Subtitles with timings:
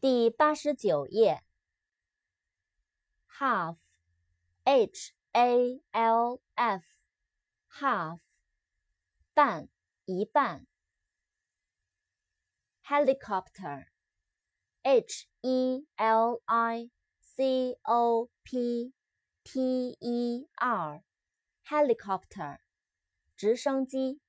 [0.00, 1.44] 第八十九页。
[3.28, 8.20] half，h a l f，half，
[9.34, 9.68] 半，
[10.06, 10.66] 一半。
[12.82, 16.90] helicopter，h e l i
[17.20, 18.94] c o p
[19.44, 22.60] t e r，helicopter，
[23.36, 24.22] 直升机。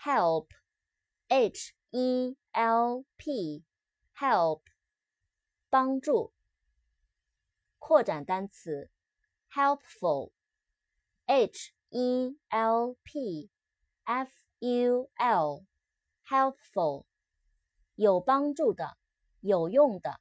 [0.00, 4.60] help，h e l p，help，
[5.70, 6.34] 帮助。
[7.78, 8.90] 扩展单词
[9.50, 10.30] ，helpful，h
[11.88, 13.50] e l p
[14.04, 17.06] f u l，helpful，
[17.94, 18.98] 有帮助的，
[19.40, 20.20] 有用的。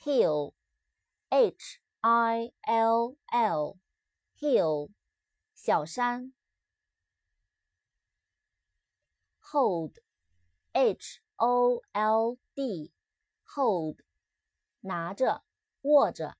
[0.00, 4.90] hill，h i l l，hill，
[5.54, 6.34] 小山。
[9.53, 13.97] hold，h o l d，hold，
[14.81, 15.43] 拿着，
[15.81, 16.37] 握着。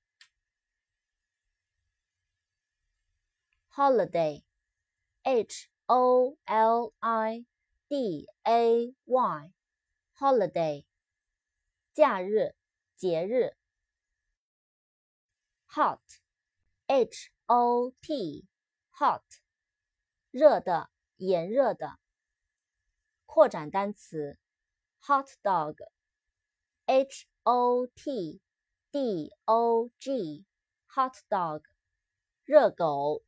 [3.72, 7.46] holiday，h o l i
[7.88, 10.84] d a y，holiday，
[11.92, 12.54] 假日，
[12.96, 13.56] 节日。
[15.66, 19.22] hot，h o t，hot，
[20.30, 21.98] 热的，炎热的。
[23.35, 24.37] 扩展单词
[25.01, 28.39] ：hot dog，h o t
[28.91, 31.63] d o g，hot dog，
[32.45, 33.25] 热狗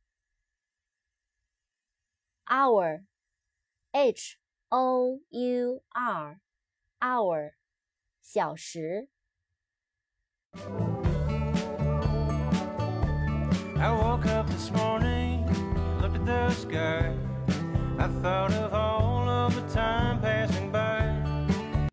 [2.46, 4.38] ；hour，h
[4.70, 7.52] o u r，hour，
[8.22, 9.10] 小时。
[13.76, 15.44] I woke up this morning,
[16.00, 17.14] looked at the sky.
[17.98, 18.77] I thought of
[19.50, 20.07] summertime.